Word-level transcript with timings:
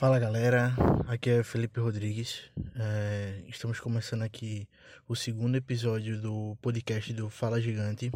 Fala 0.00 0.18
galera, 0.18 0.74
aqui 1.06 1.28
é 1.28 1.42
Felipe 1.42 1.78
Rodrigues. 1.78 2.50
É, 2.74 3.42
estamos 3.46 3.80
começando 3.80 4.22
aqui 4.22 4.66
o 5.06 5.14
segundo 5.14 5.56
episódio 5.56 6.18
do 6.18 6.56
podcast 6.62 7.12
do 7.12 7.28
Fala 7.28 7.60
Gigante. 7.60 8.10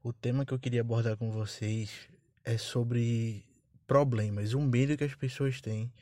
O 0.00 0.12
tema 0.12 0.46
que 0.46 0.54
eu 0.54 0.60
queria 0.60 0.80
abordar 0.80 1.16
com 1.16 1.28
vocês 1.32 1.90
é 2.44 2.56
sobre 2.56 3.44
problemas, 3.84 4.54
o 4.54 4.60
medo 4.60 4.96
que 4.96 5.02
as 5.02 5.16
pessoas 5.16 5.60
têm 5.60 5.92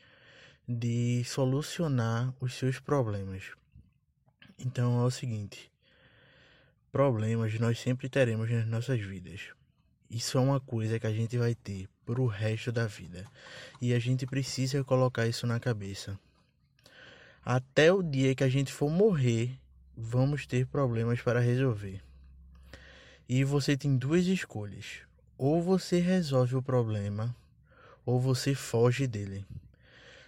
de 0.69 1.23
solucionar 1.25 2.31
os 2.39 2.53
seus 2.53 2.79
problemas. 2.79 3.53
Então 4.59 5.01
é 5.01 5.03
o 5.03 5.09
seguinte: 5.09 5.71
problemas 6.91 7.59
nós 7.59 7.79
sempre 7.79 8.07
teremos 8.07 8.51
nas 8.51 8.67
nossas 8.67 9.01
vidas. 9.01 9.49
Isso 10.11 10.37
é 10.37 10.41
uma 10.41 10.59
coisa 10.59 10.99
que 10.99 11.07
a 11.07 11.11
gente 11.11 11.39
vai 11.39 11.55
ter 11.55 11.89
pro 12.11 12.25
resto 12.25 12.73
da 12.73 12.87
vida. 12.87 13.25
E 13.81 13.93
a 13.93 13.99
gente 13.99 14.25
precisa 14.25 14.83
colocar 14.83 15.27
isso 15.27 15.47
na 15.47 15.61
cabeça. 15.61 16.19
Até 17.43 17.89
o 17.93 18.03
dia 18.03 18.35
que 18.35 18.43
a 18.43 18.49
gente 18.49 18.73
for 18.73 18.89
morrer, 18.89 19.57
vamos 19.95 20.45
ter 20.45 20.67
problemas 20.67 21.21
para 21.21 21.39
resolver. 21.39 22.01
E 23.29 23.45
você 23.45 23.77
tem 23.77 23.95
duas 23.95 24.25
escolhas: 24.25 25.03
ou 25.37 25.61
você 25.61 25.99
resolve 25.99 26.57
o 26.57 26.61
problema, 26.61 27.33
ou 28.05 28.19
você 28.19 28.53
foge 28.53 29.07
dele. 29.07 29.45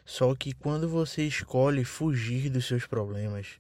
Só 0.06 0.34
que 0.34 0.54
quando 0.54 0.88
você 0.88 1.28
escolhe 1.28 1.84
fugir 1.84 2.50
dos 2.50 2.66
seus 2.66 2.86
problemas, 2.86 3.60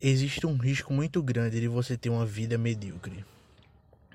existe 0.00 0.46
um 0.46 0.56
risco 0.56 0.92
muito 0.92 1.20
grande 1.20 1.60
de 1.60 1.66
você 1.66 1.96
ter 1.96 2.10
uma 2.10 2.24
vida 2.24 2.56
medíocre. 2.56 3.24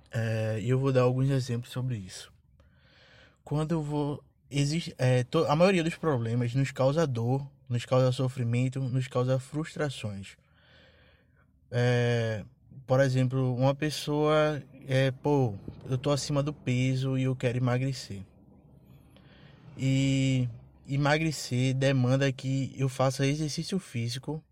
É, 0.09 0.57
e 0.61 0.69
eu 0.69 0.79
vou 0.79 0.93
dar 0.93 1.01
alguns 1.01 1.29
exemplos 1.29 1.73
sobre 1.73 1.97
isso. 1.97 2.33
Quando 3.45 3.71
eu 3.71 3.81
vou. 3.81 4.21
Existe, 4.51 4.93
é, 4.97 5.23
to, 5.23 5.45
a 5.45 5.55
maioria 5.55 5.83
dos 5.83 5.95
problemas 5.95 6.53
nos 6.53 6.71
causa 6.71 7.07
dor, 7.07 7.49
nos 7.69 7.85
causa 7.85 8.11
sofrimento, 8.11 8.79
nos 8.79 9.07
causa 9.07 9.39
frustrações. 9.39 10.35
É, 11.71 12.43
por 12.85 12.99
exemplo, 12.99 13.55
uma 13.55 13.73
pessoa 13.73 14.61
é, 14.87 15.09
pô, 15.09 15.55
eu 15.89 15.97
tô 15.97 16.11
acima 16.11 16.43
do 16.43 16.53
peso 16.53 17.17
e 17.17 17.23
eu 17.23 17.35
quero 17.35 17.57
emagrecer. 17.57 18.21
E 19.77 20.47
emagrecer 20.87 21.73
demanda 21.73 22.31
que 22.31 22.73
eu 22.77 22.87
faça 22.87 23.25
exercício 23.25 23.79
físico 23.79 24.43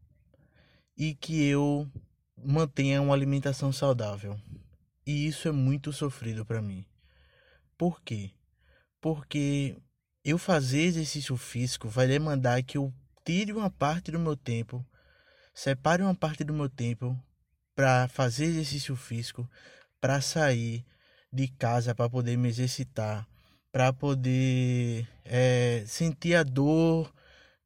e 0.97 1.14
que 1.14 1.44
eu 1.45 1.88
mantenha 2.36 3.02
uma 3.02 3.14
alimentação 3.14 3.71
saudável. 3.71 4.39
E 5.05 5.27
isso 5.27 5.47
é 5.47 5.52
muito 5.52 5.94
sofrido 5.94 6.44
para 6.45 6.61
mim. 6.61 6.83
Por 7.77 8.02
quê? 8.02 8.31
Porque 9.03 9.75
eu 10.23 10.37
fazer 10.37 10.83
exercício 10.83 11.35
físico 11.35 11.89
vai 11.89 12.07
demandar 12.07 12.63
que 12.63 12.77
eu 12.77 12.93
tire 13.25 13.51
uma 13.51 13.69
parte 13.69 14.09
do 14.09 14.17
meu 14.17 14.37
tempo, 14.37 14.81
separe 15.53 16.01
uma 16.01 16.15
parte 16.15 16.41
do 16.45 16.53
meu 16.53 16.69
tempo 16.69 17.13
para 17.75 18.07
fazer 18.07 18.45
exercício 18.45 18.95
físico, 18.95 19.45
para 19.99 20.21
sair 20.21 20.85
de 21.33 21.49
casa 21.49 21.93
para 21.93 22.09
poder 22.09 22.37
me 22.37 22.47
exercitar, 22.47 23.27
para 23.73 23.91
poder 23.91 25.05
é, 25.25 25.83
sentir 25.85 26.35
a 26.35 26.43
dor 26.43 27.13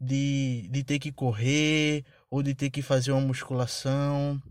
de, 0.02 0.68
de 0.72 0.84
ter 0.84 0.98
que 0.98 1.12
correr 1.12 2.04
ou 2.32 2.42
de 2.42 2.56
ter 2.56 2.72
que 2.72 2.82
fazer 2.82 3.12
uma 3.12 3.22
musculação, 3.22 4.42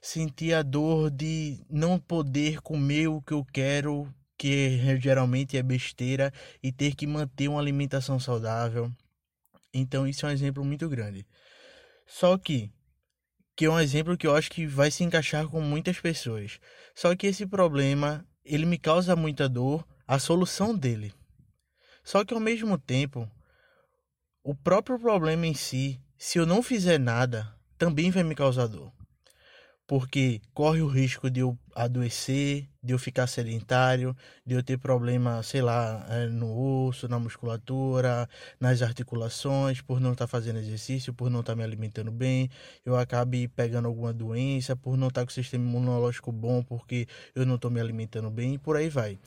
sentir 0.00 0.54
a 0.54 0.62
dor 0.62 1.10
de 1.10 1.62
não 1.68 1.98
poder 1.98 2.62
comer 2.62 3.08
o 3.08 3.20
que 3.20 3.34
eu 3.34 3.44
quero, 3.44 4.08
que 4.40 4.98
geralmente 4.98 5.58
é 5.58 5.62
besteira, 5.62 6.32
e 6.62 6.72
ter 6.72 6.94
que 6.94 7.06
manter 7.06 7.46
uma 7.46 7.60
alimentação 7.60 8.18
saudável. 8.18 8.90
Então 9.70 10.08
isso 10.08 10.24
é 10.24 10.30
um 10.30 10.32
exemplo 10.32 10.64
muito 10.64 10.88
grande. 10.88 11.26
Só 12.06 12.38
que 12.38 12.72
que 13.54 13.66
é 13.66 13.70
um 13.70 13.78
exemplo 13.78 14.16
que 14.16 14.26
eu 14.26 14.34
acho 14.34 14.50
que 14.50 14.66
vai 14.66 14.90
se 14.90 15.04
encaixar 15.04 15.46
com 15.46 15.60
muitas 15.60 16.00
pessoas. 16.00 16.58
Só 16.94 17.14
que 17.14 17.26
esse 17.26 17.46
problema, 17.46 18.26
ele 18.42 18.64
me 18.64 18.78
causa 18.78 19.14
muita 19.14 19.46
dor, 19.46 19.86
a 20.08 20.18
solução 20.18 20.74
dele. 20.74 21.12
Só 22.02 22.24
que 22.24 22.32
ao 22.32 22.40
mesmo 22.40 22.78
tempo, 22.78 23.30
o 24.42 24.54
próprio 24.54 24.98
problema 24.98 25.46
em 25.46 25.52
si, 25.52 26.00
se 26.16 26.38
eu 26.38 26.46
não 26.46 26.62
fizer 26.62 26.98
nada, 26.98 27.54
também 27.76 28.10
vai 28.10 28.22
me 28.22 28.34
causar 28.34 28.68
dor. 28.68 28.90
Porque 29.90 30.40
corre 30.54 30.80
o 30.80 30.86
risco 30.86 31.28
de 31.28 31.40
eu 31.40 31.58
adoecer, 31.74 32.68
de 32.80 32.92
eu 32.92 32.98
ficar 32.98 33.26
sedentário, 33.26 34.16
de 34.46 34.54
eu 34.54 34.62
ter 34.62 34.78
problema, 34.78 35.42
sei 35.42 35.60
lá, 35.60 36.06
é, 36.08 36.26
no 36.26 36.86
osso, 36.86 37.08
na 37.08 37.18
musculatura, 37.18 38.28
nas 38.60 38.82
articulações, 38.82 39.80
por 39.80 40.00
não 40.00 40.12
estar 40.12 40.26
tá 40.26 40.28
fazendo 40.28 40.60
exercício, 40.60 41.12
por 41.12 41.28
não 41.28 41.40
estar 41.40 41.54
tá 41.54 41.56
me 41.56 41.64
alimentando 41.64 42.12
bem, 42.12 42.48
eu 42.86 42.96
acabe 42.96 43.48
pegando 43.48 43.88
alguma 43.88 44.12
doença, 44.12 44.76
por 44.76 44.96
não 44.96 45.08
estar 45.08 45.22
tá 45.22 45.26
com 45.26 45.30
o 45.32 45.34
sistema 45.34 45.68
imunológico 45.68 46.30
bom, 46.30 46.62
porque 46.62 47.08
eu 47.34 47.44
não 47.44 47.56
estou 47.56 47.68
me 47.68 47.80
alimentando 47.80 48.30
bem, 48.30 48.54
e 48.54 48.58
por 48.58 48.76
aí 48.76 48.88
vai. 48.88 49.18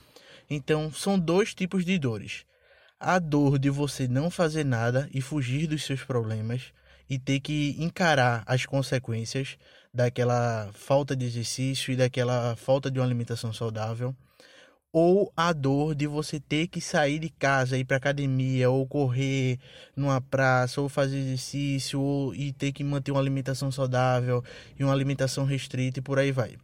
Então, 0.50 0.94
são 0.94 1.20
dois 1.20 1.54
tipos 1.54 1.84
de 1.84 2.00
dores. 2.00 2.46
A 2.98 3.20
dor 3.20 3.60
de 3.60 3.70
você 3.70 4.08
não 4.08 4.30
fazer 4.30 4.64
nada 4.64 5.10
e 5.14 5.20
fugir 5.20 5.68
dos 5.68 5.84
seus 5.84 6.06
problemas 6.06 6.72
e 7.10 7.20
ter 7.20 7.42
que 7.42 7.76
encarar 7.78 8.44
as 8.46 8.66
consequências 8.66 9.58
daquela 9.94 10.72
falta 10.74 11.16
de 11.16 11.26
exercício 11.26 11.94
e 11.94 11.96
daquela 11.96 12.56
falta 12.56 12.90
de 12.90 13.00
uma 13.00 13.06
alimentação 13.06 13.54
saudável, 13.54 14.16
ou 14.92 15.32
a 15.36 15.52
dor 15.54 15.96
de 15.96 16.06
você 16.06 16.40
ter 16.40 16.68
que 16.68 16.80
sair 16.80 17.20
de 17.20 17.30
casa, 17.30 17.78
ir 17.78 17.86
para 17.86 17.98
academia, 17.98 18.70
ou 18.70 18.86
correr 18.88 19.60
numa 19.96 20.22
praça, 20.22 20.82
ou 20.82 20.90
fazer 20.90 21.18
exercício, 21.18 22.00
ou, 22.00 22.36
e 22.36 22.52
ter 22.54 22.72
que 22.72 22.84
manter 22.84 23.12
uma 23.12 23.20
alimentação 23.20 23.72
saudável 23.72 24.44
e 24.78 24.84
uma 24.84 24.94
alimentação 24.94 25.46
restrita 25.46 26.00
e 26.00 26.02
por 26.02 26.20
aí 26.20 26.32
vai. 26.32 26.58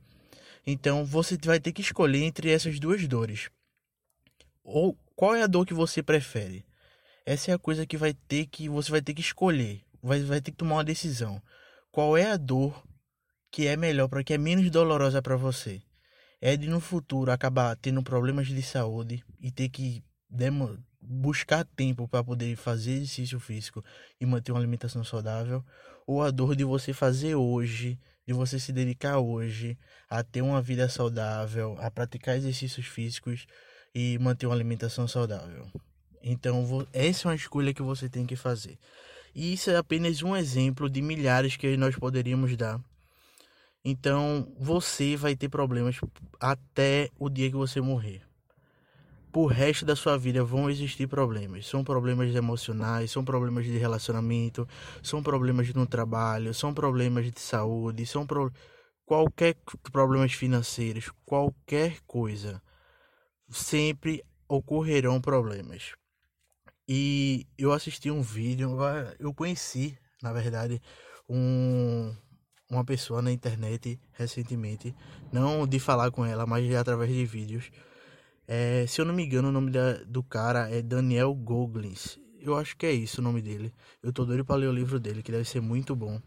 Então 0.66 1.04
você 1.04 1.38
vai 1.44 1.60
ter 1.60 1.72
que 1.72 1.82
escolher 1.82 2.24
entre 2.24 2.52
essas 2.52 2.80
duas 2.80 3.08
dores. 3.08 3.50
Ou 4.64 4.96
qual 5.16 5.34
é 5.34 5.42
a 5.42 5.48
dor 5.48 5.66
que 5.66 5.74
você 5.74 6.04
prefere? 6.04 6.64
Essa 7.26 7.52
é 7.52 7.54
a 7.56 7.60
coisa 7.60 7.86
que 7.86 7.98
vai 7.98 8.14
ter 8.14 8.46
que 8.46 8.70
você 8.70 8.92
vai 8.92 9.02
ter 9.02 9.14
que 9.14 9.22
escolher, 9.22 9.82
vai, 10.02 10.22
vai 10.22 10.42
ter 10.42 10.52
que 10.52 10.58
tomar 10.58 10.76
uma 10.76 10.84
decisão. 10.84 11.42
Qual 11.92 12.16
é 12.16 12.32
a 12.32 12.38
dor 12.38 12.84
que 13.52 13.68
é 13.68 13.76
melhor 13.76 14.08
para 14.08 14.24
que 14.24 14.34
é 14.34 14.38
menos 14.38 14.70
dolorosa 14.70 15.22
para 15.22 15.36
você? 15.36 15.82
É 16.42 16.56
de 16.56 16.68
no 16.68 16.80
futuro 16.80 17.32
acabar 17.32 17.76
tendo 17.76 18.02
problemas 18.02 18.48
de 18.48 18.62
saúde 18.62 19.24
e 19.42 19.52
ter 19.52 19.70
que 19.70 20.04
buscar 21.02 21.66
tempo 21.66 22.08
para 22.08 22.24
poder 22.24 22.56
fazer 22.56 22.94
exercício 22.94 23.40
físico 23.40 23.84
e 24.20 24.26
manter 24.26 24.52
uma 24.52 24.60
alimentação 24.60 25.04
saudável, 25.04 25.64
ou 26.06 26.22
a 26.22 26.32
dor 26.32 26.56
de 26.56 26.64
você 26.64 26.94
fazer 26.94 27.36
hoje, 27.36 28.00
de 28.26 28.34
você 28.34 28.60
se 28.60 28.72
dedicar 28.72 29.20
hoje 29.20 29.78
a 30.10 30.24
ter 30.24 30.42
uma 30.42 30.62
vida 30.62 30.88
saudável, 30.88 31.76
a 31.80 31.90
praticar 31.90 32.38
exercícios 32.38 32.86
físicos 32.86 33.48
e 33.94 34.18
manter 34.20 34.46
uma 34.46 34.56
alimentação 34.56 35.08
saudável. 35.08 35.68
Então, 36.22 36.88
essa 36.94 37.28
é 37.28 37.30
uma 37.30 37.36
escolha 37.36 37.74
que 37.74 37.82
você 37.82 38.08
tem 38.08 38.26
que 38.26 38.36
fazer. 38.36 38.78
E 39.34 39.54
isso 39.54 39.70
é 39.70 39.78
apenas 39.78 40.22
um 40.22 40.36
exemplo 40.36 40.90
de 40.90 41.02
milhares 41.02 41.56
que 41.56 41.78
nós 41.78 41.96
poderíamos 41.96 42.56
dar. 42.56 42.80
Então, 43.84 44.54
você 44.60 45.16
vai 45.16 45.36
ter 45.36 45.50
problemas 45.50 46.00
até 46.40 47.10
o 47.18 47.30
dia 47.30 47.50
que 47.50 47.56
você 47.56 47.80
morrer. 47.80 48.22
Por 49.32 49.48
resto 49.48 49.86
da 49.86 49.96
sua 49.96 50.18
vida 50.18 50.44
vão 50.44 50.70
existir 50.70 51.08
problemas. 51.08 51.68
São 51.68 51.84
problemas 51.84 52.34
emocionais, 52.36 53.12
são 53.12 53.24
problemas 53.24 53.66
de 53.66 53.78
relacionamento, 53.78 54.68
são 55.04 55.22
problemas 55.22 55.72
no 55.74 55.86
trabalho, 55.86 56.54
são 56.54 56.74
problemas 56.74 57.32
de 57.32 57.40
saúde, 57.40 58.06
são 58.06 58.26
pro... 58.26 58.52
qualquer 59.06 59.56
problemas 59.92 60.34
financeiros, 60.34 61.12
qualquer 61.26 62.00
coisa 62.08 62.62
sempre 63.50 64.24
ocorrerão 64.48 65.22
problemas. 65.22 65.94
E 66.88 67.48
eu 67.58 67.72
assisti 67.72 68.10
um 68.10 68.22
vídeo, 68.22 68.78
eu 69.20 69.34
conheci, 69.34 69.98
na 70.24 70.34
verdade, 70.34 70.82
um, 71.30 72.16
uma 72.70 72.86
pessoa 72.86 73.22
na 73.22 73.32
internet 73.32 74.00
recentemente, 74.14 74.96
não 75.32 75.66
de 75.68 75.80
falar 75.80 76.12
com 76.12 76.26
ela, 76.26 76.46
mas 76.46 76.74
através 76.76 77.12
de 77.12 77.26
vídeos. 77.26 77.72
É, 78.48 78.86
se 78.88 79.02
eu 79.02 79.06
não 79.06 79.14
me 79.14 79.26
engano, 79.26 79.50
o 79.50 79.52
nome 79.52 79.72
da, 79.72 79.94
do 80.06 80.24
cara 80.24 80.70
é 80.70 80.82
Daniel 80.82 81.34
Goggins. 81.34 82.20
Eu 82.40 82.56
acho 82.56 82.76
que 82.78 82.86
é 82.86 82.92
isso 82.92 83.22
o 83.22 83.24
nome 83.24 83.42
dele. 83.42 83.74
Eu 84.02 84.14
tô 84.14 84.26
doido 84.26 84.46
para 84.46 84.56
ler 84.56 84.68
o 84.68 84.74
livro 84.74 85.00
dele, 85.00 85.22
que 85.22 85.32
deve 85.32 85.46
ser 85.46 85.62
muito 85.62 85.96
bom. 85.96 86.22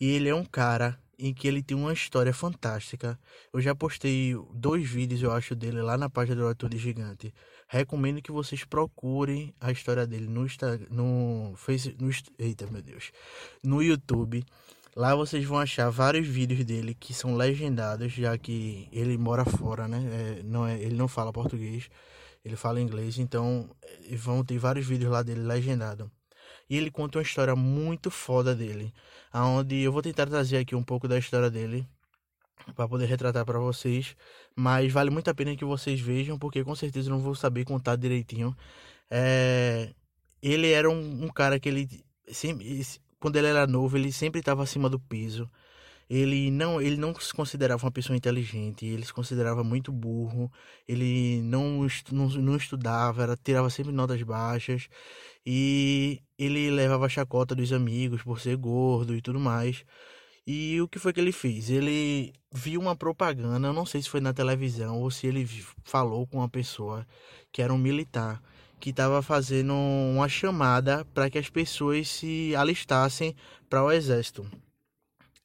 E 0.00 0.06
ele 0.10 0.28
é 0.28 0.34
um 0.34 0.44
cara 0.44 0.98
em 1.18 1.32
que 1.32 1.46
ele 1.46 1.62
tem 1.62 1.76
uma 1.76 1.92
história 1.92 2.32
fantástica. 2.32 3.18
Eu 3.52 3.60
já 3.60 3.74
postei 3.74 4.34
dois 4.54 4.88
vídeos, 4.88 5.22
eu 5.22 5.30
acho, 5.30 5.54
dele 5.54 5.80
lá 5.80 5.96
na 5.96 6.10
página 6.10 6.36
do 6.36 6.48
Atitude 6.48 6.78
Gigante. 6.78 7.32
Recomendo 7.68 8.20
que 8.20 8.32
vocês 8.32 8.64
procurem 8.64 9.54
a 9.60 9.70
história 9.70 10.06
dele 10.06 10.26
no 10.26 10.44
Instagram, 10.44 10.86
no 10.90 11.54
no, 11.98 12.10
eita 12.38 12.66
meu 12.66 12.82
Deus, 12.82 13.12
no 13.62 13.82
YouTube. 13.82 14.44
Lá 14.94 15.14
vocês 15.14 15.44
vão 15.44 15.58
achar 15.58 15.88
vários 15.90 16.28
vídeos 16.28 16.64
dele 16.64 16.94
que 16.94 17.14
são 17.14 17.34
legendados, 17.34 18.12
já 18.12 18.36
que 18.36 18.88
ele 18.92 19.16
mora 19.16 19.44
fora, 19.44 19.88
né? 19.88 20.38
É, 20.38 20.42
não 20.42 20.66
é, 20.66 20.78
ele 20.78 20.94
não 20.94 21.08
fala 21.08 21.32
português, 21.32 21.88
ele 22.44 22.56
fala 22.56 22.80
inglês, 22.80 23.18
então 23.18 23.70
vão 24.16 24.44
ter 24.44 24.58
vários 24.58 24.86
vídeos 24.86 25.10
lá 25.10 25.22
dele 25.22 25.40
legendado. 25.40 26.10
E 26.68 26.76
ele 26.76 26.90
conta 26.90 27.18
uma 27.18 27.22
história 27.22 27.56
muito 27.56 28.10
foda 28.10 28.54
dele, 28.54 28.92
aonde 29.32 29.76
eu 29.80 29.92
vou 29.92 30.02
tentar 30.02 30.26
trazer 30.26 30.58
aqui 30.58 30.74
um 30.74 30.82
pouco 30.82 31.08
da 31.08 31.18
história 31.18 31.50
dele 31.50 31.86
para 32.76 32.88
poder 32.88 33.06
retratar 33.06 33.44
para 33.44 33.58
vocês, 33.58 34.16
mas 34.54 34.92
vale 34.92 35.10
muito 35.10 35.28
a 35.28 35.34
pena 35.34 35.56
que 35.56 35.64
vocês 35.64 36.00
vejam, 36.00 36.38
porque 36.38 36.62
com 36.64 36.74
certeza 36.74 37.08
eu 37.08 37.12
não 37.14 37.20
vou 37.20 37.34
saber 37.34 37.64
contar 37.64 37.96
direitinho. 37.96 38.56
É... 39.10 39.94
Ele 40.42 40.70
era 40.70 40.90
um, 40.90 41.24
um 41.24 41.28
cara 41.28 41.58
que 41.58 41.68
ele 41.68 42.04
sempre, 42.28 42.82
quando 43.22 43.36
ele 43.36 43.46
era 43.46 43.68
novo, 43.68 43.96
ele 43.96 44.12
sempre 44.12 44.40
estava 44.40 44.64
acima 44.64 44.90
do 44.90 44.98
peso. 44.98 45.48
Ele 46.10 46.50
não, 46.50 46.82
ele 46.82 46.96
não 46.96 47.14
se 47.14 47.32
considerava 47.32 47.86
uma 47.86 47.92
pessoa 47.92 48.16
inteligente, 48.16 48.84
ele 48.84 49.04
se 49.04 49.14
considerava 49.14 49.62
muito 49.62 49.92
burro, 49.92 50.50
ele 50.88 51.40
não, 51.42 51.86
não, 52.10 52.28
não 52.28 52.56
estudava, 52.56 53.22
era, 53.22 53.36
tirava 53.36 53.70
sempre 53.70 53.92
notas 53.92 54.20
baixas 54.22 54.88
e 55.46 56.20
ele 56.36 56.70
levava 56.70 57.06
a 57.06 57.08
chacota 57.08 57.54
dos 57.54 57.72
amigos 57.72 58.22
por 58.22 58.40
ser 58.40 58.56
gordo 58.56 59.14
e 59.14 59.22
tudo 59.22 59.38
mais. 59.38 59.84
E 60.44 60.80
o 60.80 60.88
que 60.88 60.98
foi 60.98 61.12
que 61.12 61.20
ele 61.20 61.32
fez? 61.32 61.70
Ele 61.70 62.32
viu 62.52 62.80
uma 62.80 62.96
propaganda, 62.96 63.72
não 63.72 63.86
sei 63.86 64.02
se 64.02 64.10
foi 64.10 64.20
na 64.20 64.32
televisão 64.34 65.00
ou 65.00 65.10
se 65.10 65.28
ele 65.28 65.48
falou 65.84 66.26
com 66.26 66.38
uma 66.38 66.48
pessoa 66.48 67.06
que 67.52 67.62
era 67.62 67.72
um 67.72 67.78
militar 67.78 68.42
que 68.82 68.90
estava 68.90 69.22
fazendo 69.22 69.74
uma 69.74 70.28
chamada 70.28 71.04
para 71.14 71.30
que 71.30 71.38
as 71.38 71.48
pessoas 71.48 72.08
se 72.08 72.52
alistassem 72.56 73.32
para 73.70 73.84
o 73.84 73.92
exército. 73.92 74.44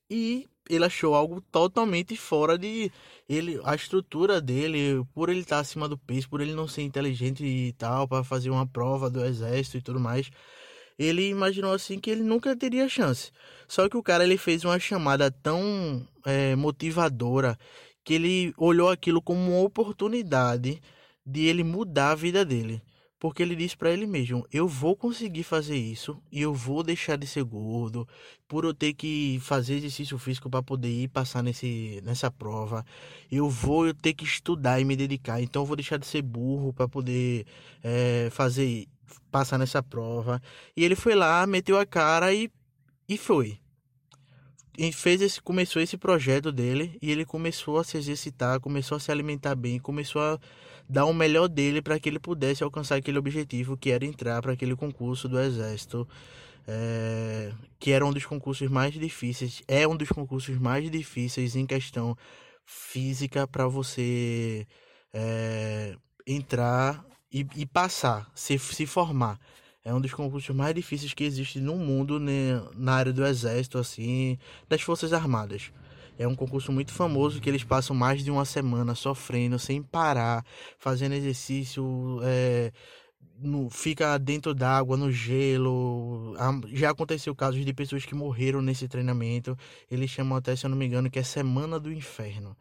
E 0.09 0.47
ele 0.67 0.83
achou 0.83 1.13
algo 1.13 1.39
totalmente 1.39 2.17
fora 2.17 2.57
de 2.57 2.91
ele 3.29 3.61
a 3.63 3.75
estrutura 3.75 4.41
dele 4.41 5.05
por 5.13 5.29
ele 5.29 5.41
estar 5.41 5.59
acima 5.59 5.87
do 5.87 5.99
peso 5.99 6.27
por 6.27 6.41
ele 6.41 6.55
não 6.55 6.67
ser 6.67 6.81
inteligente 6.81 7.45
e 7.45 7.73
tal 7.73 8.07
para 8.07 8.23
fazer 8.23 8.49
uma 8.49 8.65
prova 8.65 9.07
do 9.07 9.23
exército 9.23 9.77
e 9.77 9.81
tudo 9.81 9.99
mais 9.99 10.31
ele 10.97 11.29
imaginou 11.29 11.73
assim 11.73 11.99
que 11.99 12.09
ele 12.09 12.23
nunca 12.23 12.55
teria 12.55 12.89
chance 12.89 13.31
só 13.67 13.87
que 13.87 13.95
o 13.95 14.03
cara 14.03 14.23
ele 14.25 14.37
fez 14.37 14.65
uma 14.65 14.79
chamada 14.79 15.31
tão 15.31 16.05
é, 16.25 16.55
motivadora 16.55 17.57
que 18.03 18.15
ele 18.15 18.53
olhou 18.57 18.89
aquilo 18.89 19.21
como 19.21 19.39
uma 19.39 19.61
oportunidade 19.61 20.81
de 21.25 21.45
ele 21.45 21.63
mudar 21.63 22.11
a 22.11 22.15
vida 22.15 22.43
dele 22.43 22.81
porque 23.19 23.41
ele 23.41 23.55
disse 23.55 23.75
para 23.75 23.91
ele 23.91 24.05
mesmo: 24.05 24.45
eu 24.51 24.67
vou 24.67 24.95
conseguir 24.95 25.43
fazer 25.43 25.77
isso 25.77 26.21
e 26.31 26.41
eu 26.41 26.53
vou 26.53 26.83
deixar 26.83 27.17
de 27.17 27.25
ser 27.25 27.43
gordo 27.43 28.07
por 28.47 28.63
eu 28.63 28.73
ter 28.73 28.93
que 28.93 29.39
fazer 29.41 29.75
exercício 29.75 30.17
físico 30.17 30.49
para 30.49 30.61
poder 30.61 30.89
ir 30.89 31.07
passar 31.07 31.43
nesse, 31.43 32.01
nessa 32.03 32.29
prova. 32.29 32.85
Eu 33.31 33.49
vou 33.49 33.93
ter 33.93 34.13
que 34.13 34.25
estudar 34.25 34.79
e 34.79 34.85
me 34.85 34.95
dedicar, 34.95 35.41
então 35.41 35.63
eu 35.63 35.65
vou 35.65 35.75
deixar 35.75 35.97
de 35.97 36.05
ser 36.05 36.21
burro 36.21 36.73
para 36.73 36.87
poder 36.87 37.45
é, 37.83 38.29
fazer 38.31 38.87
passar 39.31 39.57
nessa 39.57 39.81
prova. 39.81 40.41
E 40.75 40.83
ele 40.83 40.95
foi 40.95 41.15
lá, 41.15 41.45
meteu 41.47 41.77
a 41.79 41.85
cara 41.85 42.33
e, 42.33 42.49
e 43.07 43.17
foi. 43.17 43.59
Fez 44.93 45.21
esse, 45.21 45.41
começou 45.41 45.81
esse 45.81 45.97
projeto 45.97 46.51
dele 46.51 46.97
e 47.01 47.11
ele 47.11 47.25
começou 47.25 47.79
a 47.79 47.83
se 47.83 47.97
exercitar, 47.97 48.59
começou 48.59 48.95
a 48.95 48.99
se 48.99 49.11
alimentar 49.11 49.55
bem, 49.55 49.79
começou 49.79 50.21
a 50.21 50.39
dar 50.87 51.05
o 51.05 51.13
melhor 51.13 51.47
dele 51.47 51.81
para 51.81 51.99
que 51.99 52.07
ele 52.07 52.19
pudesse 52.19 52.63
alcançar 52.63 52.95
aquele 52.95 53.17
objetivo 53.17 53.75
que 53.75 53.91
era 53.91 54.05
entrar 54.05 54.41
para 54.41 54.53
aquele 54.53 54.75
concurso 54.75 55.27
do 55.27 55.39
exército, 55.39 56.07
é, 56.67 57.51
que 57.79 57.91
era 57.91 58.05
um 58.05 58.13
dos 58.13 58.25
concursos 58.25 58.69
mais 58.69 58.93
difíceis, 58.93 59.63
é 59.67 59.87
um 59.87 59.95
dos 59.95 60.09
concursos 60.09 60.57
mais 60.59 60.89
difíceis 60.91 61.55
em 61.55 61.65
questão 61.65 62.15
física 62.65 63.47
para 63.47 63.67
você 63.67 64.67
é, 65.13 65.95
entrar 66.25 67.03
e, 67.31 67.45
e, 67.55 67.65
passar, 67.65 68.29
se, 68.35 68.57
se 68.59 68.85
formar. 68.85 69.39
É 69.87 69.93
um 69.93 70.01
dos 70.01 70.13
concursos 70.13 70.53
mais 70.53 70.75
difíceis 70.75 71.13
que 71.13 71.23
existe 71.23 71.61
no 71.61 71.77
mundo 71.77 72.19
né, 72.19 72.61
na 72.75 72.95
área 72.95 73.13
do 73.13 73.25
exército, 73.25 73.77
assim, 73.77 74.37
das 74.67 74.81
forças 74.81 75.13
armadas. 75.13 75.71
É 76.19 76.27
um 76.27 76.35
concurso 76.35 76.73
muito 76.73 76.91
famoso 76.91 77.39
que 77.39 77.49
eles 77.49 77.63
passam 77.63 77.95
mais 77.95 78.21
de 78.21 78.29
uma 78.29 78.43
semana 78.43 78.93
sofrendo, 78.93 79.57
sem 79.57 79.81
parar, 79.81 80.45
fazendo 80.77 81.13
exercício, 81.13 82.19
é, 82.21 82.73
no, 83.39 83.69
fica 83.69 84.17
dentro 84.17 84.53
d'água, 84.53 84.97
no 84.97 85.11
gelo. 85.11 86.35
Já 86.73 86.91
aconteceu 86.91 87.35
casos 87.35 87.63
de 87.65 87.73
pessoas 87.73 88.05
que 88.05 88.15
morreram 88.15 88.61
nesse 88.61 88.87
treinamento. 88.87 89.57
Eles 89.89 90.09
chamam 90.09 90.37
até, 90.37 90.55
se 90.55 90.65
eu 90.65 90.69
não 90.69 90.77
me 90.77 90.85
engano, 90.85 91.09
que 91.09 91.19
é 91.19 91.23
Semana 91.23 91.79
do 91.79 91.91
Inferno. 91.91 92.55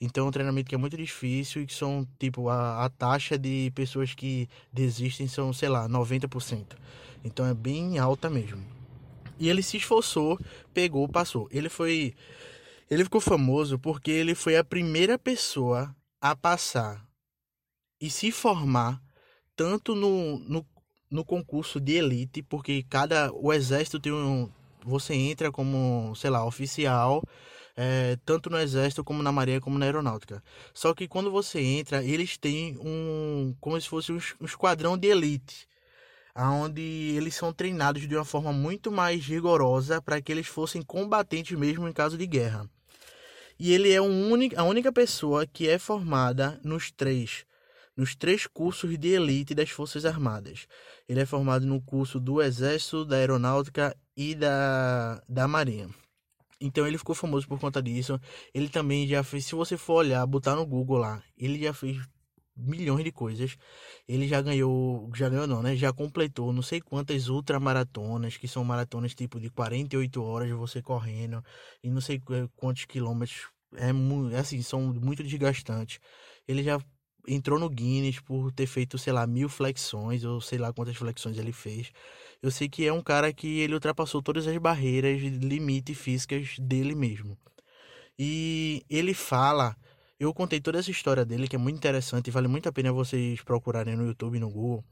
Então 0.00 0.24
é 0.24 0.28
um 0.28 0.30
treinamento 0.30 0.68
que 0.68 0.74
é 0.74 0.78
muito 0.78 0.96
difícil 0.96 1.62
e 1.62 1.66
que 1.66 1.74
são, 1.74 2.06
tipo, 2.18 2.48
a, 2.48 2.84
a 2.84 2.88
taxa 2.88 3.38
de 3.38 3.70
pessoas 3.74 4.14
que 4.14 4.48
desistem 4.72 5.28
são, 5.28 5.52
sei 5.52 5.68
lá, 5.68 5.88
90%. 5.88 6.64
Então 7.22 7.44
é 7.46 7.52
bem 7.52 7.98
alta 7.98 8.30
mesmo. 8.30 8.64
E 9.38 9.48
ele 9.48 9.62
se 9.62 9.76
esforçou, 9.76 10.38
pegou, 10.72 11.08
passou. 11.08 11.48
Ele 11.50 11.68
foi 11.68 12.14
ele 12.90 13.04
ficou 13.04 13.20
famoso 13.20 13.78
porque 13.78 14.10
ele 14.10 14.34
foi 14.34 14.56
a 14.56 14.64
primeira 14.64 15.16
pessoa 15.16 15.94
a 16.20 16.34
passar 16.34 17.06
e 18.00 18.10
se 18.10 18.32
formar 18.32 19.00
tanto 19.60 19.94
no, 19.94 20.38
no, 20.38 20.66
no 21.10 21.22
concurso 21.22 21.78
de 21.78 21.96
elite, 21.96 22.42
porque 22.42 22.82
cada 22.82 23.30
o 23.30 23.52
exército 23.52 24.00
tem 24.00 24.10
um 24.10 24.50
você 24.82 25.12
entra 25.12 25.52
como, 25.52 26.14
sei 26.16 26.30
lá, 26.30 26.46
oficial, 26.46 27.22
é, 27.76 28.16
tanto 28.24 28.48
no 28.48 28.58
exército 28.58 29.04
como 29.04 29.22
na 29.22 29.30
marinha 29.30 29.60
como 29.60 29.78
na 29.78 29.84
aeronáutica. 29.84 30.42
Só 30.72 30.94
que 30.94 31.06
quando 31.06 31.30
você 31.30 31.60
entra, 31.60 32.02
eles 32.02 32.38
têm 32.38 32.78
um 32.78 33.54
como 33.60 33.78
se 33.78 33.86
fosse 33.86 34.10
um, 34.10 34.18
um 34.40 34.46
esquadrão 34.46 34.96
de 34.96 35.08
elite, 35.08 35.68
aonde 36.34 36.80
eles 37.14 37.34
são 37.34 37.52
treinados 37.52 38.08
de 38.08 38.16
uma 38.16 38.24
forma 38.24 38.54
muito 38.54 38.90
mais 38.90 39.26
rigorosa 39.26 40.00
para 40.00 40.22
que 40.22 40.32
eles 40.32 40.46
fossem 40.46 40.80
combatentes 40.80 41.58
mesmo 41.58 41.86
em 41.86 41.92
caso 41.92 42.16
de 42.16 42.26
guerra. 42.26 42.66
E 43.58 43.74
ele 43.74 43.92
é 43.92 44.00
um 44.00 44.30
único, 44.30 44.58
a 44.58 44.64
única 44.64 44.90
pessoa 44.90 45.46
que 45.46 45.68
é 45.68 45.78
formada 45.78 46.58
nos 46.64 46.90
três, 46.90 47.44
nos 48.00 48.16
três 48.16 48.46
cursos 48.46 48.98
de 48.98 49.08
elite 49.08 49.54
das 49.54 49.68
Forças 49.68 50.06
Armadas. 50.06 50.66
Ele 51.06 51.20
é 51.20 51.26
formado 51.26 51.66
no 51.66 51.82
curso 51.82 52.18
do 52.18 52.40
Exército, 52.40 53.04
da 53.04 53.16
Aeronáutica 53.16 53.94
e 54.16 54.34
da, 54.34 55.22
da 55.28 55.46
Marinha. 55.46 55.90
Então 56.58 56.86
ele 56.86 56.96
ficou 56.96 57.14
famoso 57.14 57.46
por 57.46 57.60
conta 57.60 57.82
disso. 57.82 58.18
Ele 58.54 58.70
também 58.70 59.06
já 59.06 59.22
fez, 59.22 59.44
se 59.44 59.54
você 59.54 59.76
for 59.76 59.96
olhar, 59.96 60.26
botar 60.26 60.56
no 60.56 60.64
Google 60.64 60.96
lá, 60.96 61.22
ele 61.36 61.62
já 61.62 61.74
fez 61.74 61.98
milhões 62.56 63.04
de 63.04 63.12
coisas. 63.12 63.58
Ele 64.08 64.26
já 64.26 64.40
ganhou, 64.40 65.10
já 65.14 65.28
ganhou 65.28 65.46
não, 65.46 65.62
né? 65.62 65.76
Já 65.76 65.92
completou 65.92 66.54
não 66.54 66.62
sei 66.62 66.80
quantas 66.80 67.28
ultramaratonas, 67.28 68.38
que 68.38 68.48
são 68.48 68.64
maratonas 68.64 69.14
tipo 69.14 69.38
de 69.38 69.50
48 69.50 70.22
horas 70.22 70.50
você 70.52 70.80
correndo 70.80 71.44
e 71.84 71.90
não 71.90 72.00
sei 72.00 72.18
quantos 72.56 72.86
quilômetros. 72.86 73.48
É, 73.74 73.90
assim, 74.38 74.62
são 74.62 74.80
muito 74.94 75.22
desgastantes. 75.22 76.00
Ele 76.48 76.62
já 76.62 76.80
entrou 77.28 77.58
no 77.58 77.68
Guinness 77.68 78.20
por 78.20 78.52
ter 78.52 78.66
feito, 78.66 78.98
sei 78.98 79.12
lá, 79.12 79.26
mil 79.26 79.48
flexões, 79.48 80.24
ou 80.24 80.40
sei 80.40 80.58
lá 80.58 80.72
quantas 80.72 80.96
flexões 80.96 81.38
ele 81.38 81.52
fez. 81.52 81.92
Eu 82.42 82.50
sei 82.50 82.68
que 82.68 82.86
é 82.86 82.92
um 82.92 83.02
cara 83.02 83.32
que 83.32 83.60
ele 83.60 83.74
ultrapassou 83.74 84.22
todas 84.22 84.46
as 84.46 84.56
barreiras 84.58 85.20
limite 85.22 85.94
físicas 85.94 86.58
dele 86.58 86.94
mesmo. 86.94 87.36
E 88.18 88.82
ele 88.88 89.14
fala 89.14 89.76
eu 90.20 90.34
contei 90.34 90.60
toda 90.60 90.78
essa 90.78 90.90
história 90.90 91.24
dele, 91.24 91.48
que 91.48 91.56
é 91.56 91.58
muito 91.58 91.76
interessante 91.78 92.30
vale 92.30 92.46
muito 92.46 92.68
a 92.68 92.72
pena 92.72 92.92
vocês 92.92 93.40
procurarem 93.40 93.96
no 93.96 94.06
YouTube 94.06 94.38
no 94.38 94.50
Google. 94.50 94.84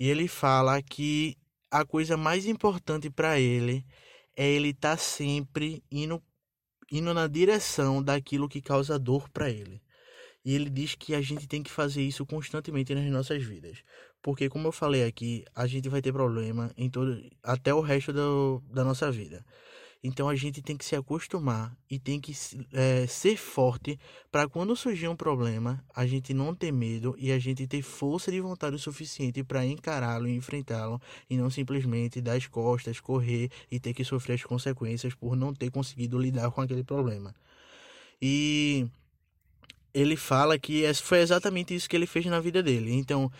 E 0.00 0.08
ele 0.08 0.26
fala 0.26 0.82
que 0.82 1.36
a 1.70 1.84
coisa 1.84 2.16
mais 2.16 2.44
importante 2.46 3.08
para 3.08 3.38
ele 3.38 3.86
é 4.36 4.48
ele 4.50 4.70
estar 4.70 4.92
tá 4.92 4.96
sempre 4.96 5.84
indo, 5.92 6.20
indo 6.90 7.14
na 7.14 7.28
direção 7.28 8.02
daquilo 8.02 8.48
que 8.48 8.60
causa 8.60 8.98
dor 8.98 9.28
para 9.30 9.48
ele. 9.48 9.80
E 10.44 10.54
ele 10.54 10.68
diz 10.68 10.94
que 10.94 11.14
a 11.14 11.22
gente 11.22 11.46
tem 11.46 11.62
que 11.62 11.70
fazer 11.70 12.02
isso 12.02 12.26
constantemente 12.26 12.94
nas 12.94 13.10
nossas 13.10 13.42
vidas. 13.42 13.78
Porque, 14.22 14.48
como 14.48 14.68
eu 14.68 14.72
falei 14.72 15.04
aqui, 15.04 15.44
a 15.54 15.66
gente 15.66 15.88
vai 15.88 16.02
ter 16.02 16.12
problema 16.12 16.70
em 16.76 16.90
todo, 16.90 17.18
até 17.42 17.72
o 17.72 17.80
resto 17.80 18.12
do, 18.12 18.62
da 18.70 18.84
nossa 18.84 19.10
vida. 19.10 19.44
Então 20.06 20.28
a 20.28 20.36
gente 20.36 20.60
tem 20.60 20.76
que 20.76 20.84
se 20.84 20.94
acostumar 20.94 21.74
e 21.90 21.98
tem 21.98 22.20
que 22.20 22.36
é, 22.74 23.06
ser 23.06 23.38
forte 23.38 23.98
para 24.30 24.46
quando 24.46 24.76
surgir 24.76 25.08
um 25.08 25.16
problema, 25.16 25.82
a 25.96 26.06
gente 26.06 26.34
não 26.34 26.54
ter 26.54 26.70
medo 26.70 27.16
e 27.18 27.32
a 27.32 27.38
gente 27.38 27.66
ter 27.66 27.80
força 27.80 28.30
de 28.30 28.38
vontade 28.38 28.76
o 28.76 28.78
suficiente 28.78 29.42
para 29.42 29.64
encará-lo 29.64 30.28
e 30.28 30.36
enfrentá-lo 30.36 31.00
e 31.28 31.38
não 31.38 31.48
simplesmente 31.48 32.20
dar 32.20 32.34
as 32.34 32.46
costas, 32.46 33.00
correr 33.00 33.50
e 33.70 33.80
ter 33.80 33.94
que 33.94 34.04
sofrer 34.04 34.34
as 34.34 34.42
consequências 34.42 35.14
por 35.14 35.34
não 35.34 35.54
ter 35.54 35.70
conseguido 35.70 36.18
lidar 36.18 36.50
com 36.50 36.60
aquele 36.60 36.84
problema. 36.84 37.34
E 38.20 38.86
ele 39.94 40.16
fala 40.16 40.58
que 40.58 40.92
foi 40.94 41.20
exatamente 41.20 41.74
isso 41.74 41.88
que 41.88 41.96
ele 41.96 42.06
fez 42.06 42.26
na 42.26 42.40
vida 42.40 42.62
dele. 42.62 42.92
Então, 42.92 43.30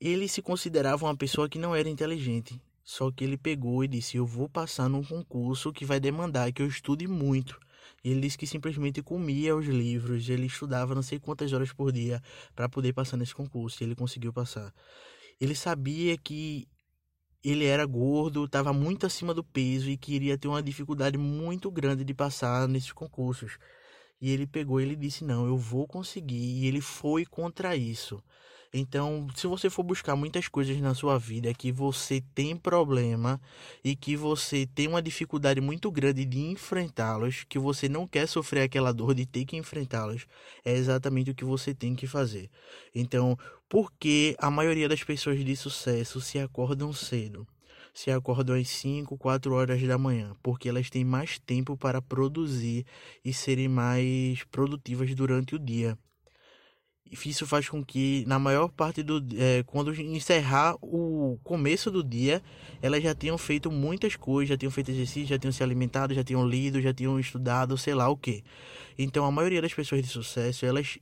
ele 0.00 0.28
se 0.28 0.40
considerava 0.40 1.04
uma 1.04 1.16
pessoa 1.16 1.48
que 1.48 1.58
não 1.58 1.74
era 1.74 1.88
inteligente. 1.88 2.60
Só 2.84 3.10
que 3.10 3.24
ele 3.24 3.36
pegou 3.36 3.82
e 3.82 3.88
disse: 3.88 4.16
Eu 4.16 4.24
vou 4.24 4.48
passar 4.48 4.88
num 4.88 5.02
concurso 5.02 5.72
que 5.72 5.84
vai 5.84 5.98
demandar 5.98 6.52
que 6.52 6.62
eu 6.62 6.68
estude 6.68 7.08
muito. 7.08 7.58
E 8.04 8.10
ele 8.10 8.20
disse 8.20 8.38
que 8.38 8.46
simplesmente 8.46 9.02
comia 9.02 9.56
os 9.56 9.66
livros, 9.66 10.28
ele 10.28 10.46
estudava 10.46 10.94
não 10.94 11.02
sei 11.02 11.18
quantas 11.18 11.52
horas 11.52 11.72
por 11.72 11.90
dia 11.90 12.22
para 12.54 12.68
poder 12.68 12.92
passar 12.92 13.16
nesse 13.16 13.34
concurso, 13.34 13.82
e 13.82 13.84
ele 13.84 13.96
conseguiu 13.96 14.32
passar. 14.32 14.72
Ele 15.40 15.54
sabia 15.56 16.16
que 16.16 16.68
ele 17.42 17.64
era 17.64 17.84
gordo, 17.84 18.44
estava 18.44 18.72
muito 18.72 19.06
acima 19.06 19.34
do 19.34 19.42
peso 19.42 19.90
e 19.90 19.96
queria 19.96 20.38
ter 20.38 20.46
uma 20.46 20.62
dificuldade 20.62 21.18
muito 21.18 21.70
grande 21.70 22.04
de 22.04 22.14
passar 22.14 22.68
nesses 22.68 22.92
concursos. 22.92 23.58
E 24.20 24.30
ele 24.30 24.46
pegou, 24.46 24.80
ele 24.80 24.96
disse: 24.96 25.24
"Não, 25.24 25.46
eu 25.46 25.56
vou 25.56 25.86
conseguir". 25.86 26.36
E 26.36 26.66
ele 26.66 26.80
foi 26.80 27.24
contra 27.24 27.76
isso. 27.76 28.22
Então, 28.72 29.26
se 29.34 29.46
você 29.46 29.70
for 29.70 29.82
buscar 29.82 30.16
muitas 30.16 30.48
coisas 30.48 30.78
na 30.80 30.94
sua 30.94 31.18
vida 31.18 31.52
que 31.54 31.72
você 31.72 32.20
tem 32.34 32.56
problema 32.56 33.40
e 33.82 33.96
que 33.96 34.16
você 34.16 34.66
tem 34.66 34.86
uma 34.88 35.00
dificuldade 35.00 35.60
muito 35.60 35.90
grande 35.90 36.24
de 36.24 36.40
enfrentá-los, 36.40 37.44
que 37.48 37.58
você 37.58 37.88
não 37.88 38.06
quer 38.06 38.26
sofrer 38.26 38.62
aquela 38.62 38.92
dor 38.92 39.14
de 39.14 39.24
ter 39.24 39.44
que 39.44 39.56
enfrentá-los, 39.56 40.26
é 40.64 40.72
exatamente 40.74 41.30
o 41.30 41.34
que 41.34 41.44
você 41.44 41.74
tem 41.74 41.94
que 41.94 42.06
fazer. 42.06 42.50
Então, 42.94 43.38
por 43.68 43.90
que 43.98 44.36
a 44.38 44.50
maioria 44.50 44.88
das 44.88 45.02
pessoas 45.02 45.42
de 45.44 45.56
sucesso 45.56 46.20
se 46.20 46.38
acordam 46.38 46.92
cedo? 46.92 47.46
Se 47.96 48.10
acordam 48.10 48.54
às 48.54 48.68
5, 48.68 49.16
4 49.16 49.54
horas 49.54 49.82
da 49.82 49.96
manhã, 49.96 50.36
porque 50.42 50.68
elas 50.68 50.90
têm 50.90 51.02
mais 51.02 51.38
tempo 51.38 51.78
para 51.78 52.02
produzir 52.02 52.84
e 53.24 53.32
serem 53.32 53.68
mais 53.68 54.44
produtivas 54.50 55.14
durante 55.14 55.54
o 55.54 55.58
dia. 55.58 55.98
Isso 57.10 57.46
faz 57.46 57.70
com 57.70 57.82
que, 57.82 58.22
na 58.26 58.38
maior 58.38 58.68
parte 58.68 59.02
do. 59.02 59.24
É, 59.38 59.62
quando 59.62 59.94
encerrar 59.94 60.76
o 60.82 61.38
começo 61.42 61.90
do 61.90 62.04
dia, 62.04 62.42
elas 62.82 63.02
já 63.02 63.14
tenham 63.14 63.38
feito 63.38 63.70
muitas 63.70 64.14
coisas, 64.14 64.50
já 64.50 64.58
tenham 64.58 64.70
feito 64.70 64.90
exercício, 64.90 65.28
já 65.28 65.38
tenham 65.38 65.52
se 65.52 65.62
alimentado, 65.62 66.12
já 66.12 66.22
tenham 66.22 66.46
lido, 66.46 66.82
já 66.82 66.92
tenham 66.92 67.18
estudado, 67.18 67.78
sei 67.78 67.94
lá 67.94 68.10
o 68.10 68.16
que. 68.16 68.44
Então, 68.98 69.24
a 69.24 69.30
maioria 69.30 69.62
das 69.62 69.72
pessoas 69.72 70.02
de 70.02 70.08
sucesso, 70.08 70.66
elas 70.66 70.98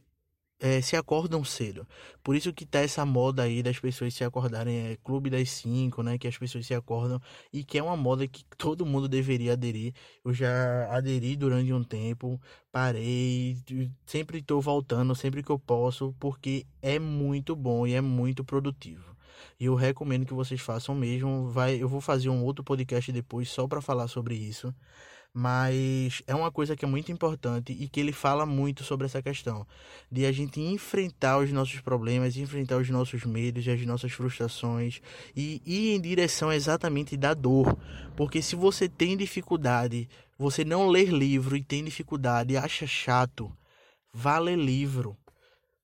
é, 0.60 0.80
se 0.80 0.96
acordam 0.96 1.44
cedo. 1.44 1.86
Por 2.22 2.36
isso 2.36 2.52
que 2.52 2.64
tá 2.64 2.80
essa 2.80 3.04
moda 3.04 3.42
aí 3.42 3.62
das 3.62 3.78
pessoas 3.78 4.14
se 4.14 4.24
acordarem, 4.24 4.92
é 4.92 4.96
Clube 5.02 5.30
das 5.30 5.50
5, 5.50 6.02
né? 6.02 6.18
Que 6.18 6.28
as 6.28 6.38
pessoas 6.38 6.66
se 6.66 6.74
acordam 6.74 7.20
e 7.52 7.64
que 7.64 7.78
é 7.78 7.82
uma 7.82 7.96
moda 7.96 8.26
que 8.26 8.44
todo 8.56 8.86
mundo 8.86 9.08
deveria 9.08 9.52
aderir. 9.52 9.94
Eu 10.24 10.32
já 10.32 10.86
aderi 10.94 11.36
durante 11.36 11.72
um 11.72 11.84
tempo, 11.84 12.40
parei, 12.72 13.58
sempre 14.06 14.38
estou 14.38 14.60
voltando, 14.60 15.14
sempre 15.14 15.42
que 15.42 15.50
eu 15.50 15.58
posso, 15.58 16.14
porque 16.18 16.66
é 16.80 16.98
muito 16.98 17.54
bom 17.56 17.86
e 17.86 17.94
é 17.94 18.00
muito 18.00 18.44
produtivo. 18.44 19.14
E 19.58 19.66
eu 19.66 19.74
recomendo 19.74 20.26
que 20.26 20.34
vocês 20.34 20.60
façam 20.60 20.94
mesmo. 20.94 21.48
Vai, 21.50 21.76
eu 21.82 21.88
vou 21.88 22.00
fazer 22.00 22.28
um 22.28 22.44
outro 22.44 22.64
podcast 22.64 23.10
depois 23.12 23.48
só 23.48 23.66
para 23.66 23.80
falar 23.80 24.08
sobre 24.08 24.34
isso 24.34 24.74
mas 25.36 26.22
é 26.28 26.34
uma 26.34 26.52
coisa 26.52 26.76
que 26.76 26.84
é 26.84 26.88
muito 26.88 27.10
importante 27.10 27.72
e 27.72 27.88
que 27.88 27.98
ele 27.98 28.12
fala 28.12 28.46
muito 28.46 28.84
sobre 28.84 29.06
essa 29.06 29.20
questão 29.20 29.66
de 30.10 30.24
a 30.24 30.30
gente 30.30 30.60
enfrentar 30.60 31.38
os 31.38 31.50
nossos 31.50 31.80
problemas, 31.80 32.36
enfrentar 32.36 32.76
os 32.76 32.88
nossos 32.88 33.24
medos 33.24 33.66
e 33.66 33.70
as 33.70 33.84
nossas 33.84 34.12
frustrações 34.12 35.00
e 35.34 35.60
ir 35.66 35.96
em 35.96 36.00
direção 36.00 36.52
exatamente 36.52 37.16
da 37.16 37.34
dor, 37.34 37.76
porque 38.16 38.40
se 38.40 38.54
você 38.54 38.88
tem 38.88 39.16
dificuldade, 39.16 40.08
você 40.38 40.64
não 40.64 40.86
ler 40.86 41.08
livro 41.08 41.56
e 41.56 41.64
tem 41.64 41.82
dificuldade, 41.82 42.56
acha 42.56 42.86
chato, 42.86 43.52
vá 44.12 44.38
ler 44.38 44.56
livro. 44.56 45.16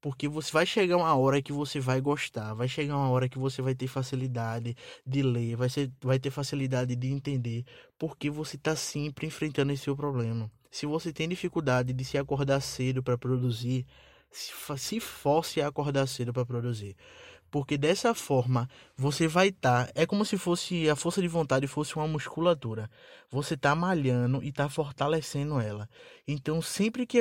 Porque 0.00 0.26
você 0.28 0.50
vai 0.50 0.64
chegar 0.64 0.96
uma 0.96 1.14
hora 1.14 1.42
que 1.42 1.52
você 1.52 1.78
vai 1.78 2.00
gostar, 2.00 2.54
vai 2.54 2.68
chegar 2.68 2.96
uma 2.96 3.10
hora 3.10 3.28
que 3.28 3.38
você 3.38 3.60
vai 3.60 3.74
ter 3.74 3.86
facilidade 3.86 4.74
de 5.06 5.22
ler, 5.22 5.56
vai, 5.56 5.68
ser, 5.68 5.90
vai 6.00 6.18
ter 6.18 6.30
facilidade 6.30 6.96
de 6.96 7.08
entender, 7.08 7.64
porque 7.98 8.30
você 8.30 8.56
está 8.56 8.74
sempre 8.74 9.26
enfrentando 9.26 9.72
esse 9.72 9.84
seu 9.84 9.96
problema. 9.96 10.50
Se 10.70 10.86
você 10.86 11.12
tem 11.12 11.28
dificuldade 11.28 11.92
de 11.92 12.04
se 12.04 12.16
acordar 12.16 12.60
cedo 12.60 13.02
para 13.02 13.18
produzir, 13.18 13.84
se, 14.30 14.52
se 14.78 15.00
force 15.00 15.60
a 15.60 15.68
acordar 15.68 16.06
cedo 16.06 16.32
para 16.32 16.46
produzir. 16.46 16.96
Porque 17.50 17.76
dessa 17.76 18.14
forma 18.14 18.68
você 18.96 19.26
vai 19.26 19.48
estar. 19.48 19.86
Tá, 19.86 19.92
é 19.94 20.06
como 20.06 20.24
se 20.24 20.38
fosse 20.38 20.88
a 20.88 20.94
força 20.94 21.20
de 21.20 21.26
vontade 21.26 21.66
fosse 21.66 21.96
uma 21.96 22.06
musculatura. 22.06 22.88
Você 23.28 23.54
está 23.54 23.74
malhando 23.74 24.42
e 24.42 24.48
está 24.48 24.68
fortalecendo 24.68 25.60
ela. 25.60 25.88
Então, 26.26 26.62
sempre 26.62 27.04
que 27.06 27.18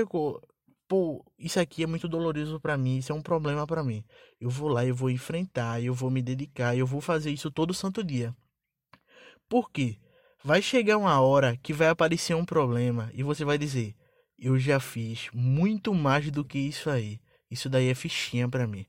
pô, 0.89 1.24
isso 1.38 1.60
aqui 1.60 1.84
é 1.84 1.88
muito 1.88 2.08
doloroso 2.10 2.60
para 2.60 2.75
mim, 2.75 2.98
isso 2.98 3.12
é 3.12 3.15
um 3.15 3.22
problema 3.22 3.65
para 3.67 3.84
mim. 3.84 4.03
Eu 4.41 4.50
vou 4.50 4.67
lá, 4.67 4.84
eu 4.84 4.96
vou 4.96 5.12
enfrentar, 5.12 5.81
eu 5.81 5.93
vou 5.93 6.10
me 6.10 6.22
dedicar, 6.22 6.75
eu 6.75 6.88
vou 6.88 7.00
fazer 7.00 7.31
isso 7.31 7.51
todo 7.51 7.75
santo 7.75 8.03
dia. 8.03 8.36
Por 9.48 9.72
quê? 9.72 9.98
Vai 10.43 10.62
chegar 10.62 10.98
uma 10.98 11.19
hora 11.22 11.55
que 11.58 11.74
vai 11.74 11.89
aparecer 11.89 12.34
um 12.36 12.43
problema 12.43 13.12
e 13.13 13.22
você 13.22 13.46
vai 13.46 13.58
dizer: 13.58 13.96
"Eu 14.38 14.58
já 14.58 14.79
fiz 14.79 15.29
muito 15.31 15.93
mais 15.93 16.31
do 16.31 16.43
que 16.43 16.58
isso 16.58 16.89
aí. 16.89 17.19
Isso 17.51 17.69
daí 17.69 17.89
é 17.89 17.96
fichinha 17.96 18.50
para 18.50 18.65
mim". 18.65 18.86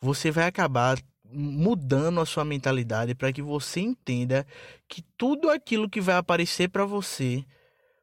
Você 0.00 0.30
vai 0.30 0.46
acabar 0.46 0.98
mudando 1.24 2.20
a 2.20 2.26
sua 2.26 2.44
mentalidade 2.44 3.14
para 3.14 3.32
que 3.32 3.42
você 3.42 3.80
entenda 3.80 4.46
que 4.88 5.02
tudo 5.16 5.50
aquilo 5.50 5.88
que 5.88 6.00
vai 6.00 6.16
aparecer 6.16 6.68
para 6.68 6.84
você, 6.84 7.44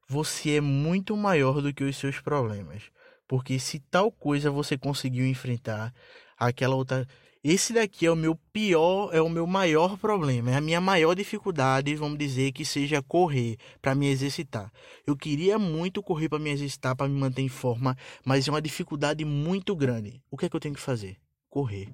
você 0.08 0.58
é 0.58 0.62
muito 0.62 1.16
maior 1.18 1.62
do 1.62 1.74
que 1.74 1.84
os 1.84 1.98
seus 1.98 2.20
problemas. 2.20 2.95
Porque 3.28 3.60
se 3.60 3.80
tal 3.80 4.12
coisa 4.12 4.52
você 4.52 4.78
conseguiu 4.78 5.26
enfrentar, 5.26 5.94
aquela 6.38 6.76
outra. 6.76 7.08
Esse 7.44 7.74
daqui 7.74 8.08
é 8.08 8.12
o 8.12 8.16
meu 8.16 8.36
pior, 8.52 9.14
é 9.14 9.22
o 9.22 9.30
meu 9.30 9.46
maior 9.46 9.98
problema, 9.98 10.50
é 10.50 10.56
a 10.56 10.62
minha 10.62 10.82
maior 10.82 11.14
dificuldade, 11.14 11.94
vamos 11.96 12.18
dizer, 12.18 12.52
que 12.52 12.66
seja 12.66 13.04
correr 13.04 13.58
para 13.80 13.94
me 13.94 14.08
exercitar. 14.08 14.72
Eu 15.06 15.16
queria 15.16 15.60
muito 15.60 16.02
correr 16.02 16.28
para 16.28 16.40
me 16.40 16.50
exercitar, 16.50 16.96
para 16.96 17.08
me 17.08 17.20
manter 17.20 17.44
em 17.44 17.50
forma, 17.50 17.96
mas 18.26 18.48
é 18.48 18.52
uma 18.52 18.62
dificuldade 18.62 19.24
muito 19.24 19.76
grande. 19.76 20.20
O 20.32 20.38
que 20.38 20.48
é 20.48 20.50
que 20.50 20.56
eu 20.56 20.60
tenho 20.60 20.74
que 20.74 20.82
fazer? 20.82 21.18
Correr. 21.48 21.94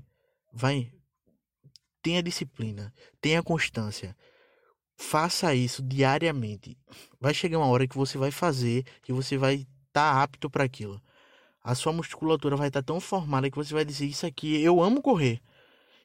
Vai. 0.53 0.89
Tenha 2.01 2.23
disciplina, 2.23 2.93
tenha 3.19 3.43
constância. 3.43 4.15
Faça 4.95 5.53
isso 5.53 5.83
diariamente. 5.83 6.77
Vai 7.19 7.33
chegar 7.33 7.57
uma 7.57 7.67
hora 7.67 7.87
que 7.87 7.97
você 7.97 8.17
vai 8.17 8.31
fazer 8.31 8.85
e 9.07 9.11
você 9.11 9.37
vai 9.37 9.55
estar 9.55 9.67
tá 9.91 10.23
apto 10.23 10.49
para 10.49 10.63
aquilo 10.63 11.01
a 11.63 11.75
sua 11.75 11.93
musculatura 11.93 12.55
vai 12.55 12.67
estar 12.69 12.81
tão 12.81 12.99
formada 12.99 13.49
que 13.49 13.57
você 13.57 13.73
vai 13.73 13.85
dizer 13.85 14.05
isso 14.05 14.25
aqui, 14.25 14.61
eu 14.61 14.81
amo 14.81 15.01
correr. 15.01 15.41